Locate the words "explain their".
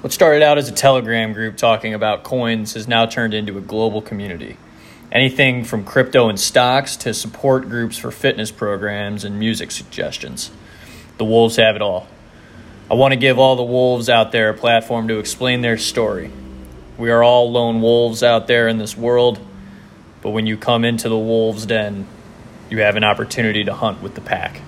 15.18-15.76